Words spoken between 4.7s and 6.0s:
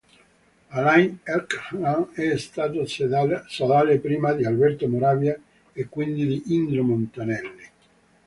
Moravia e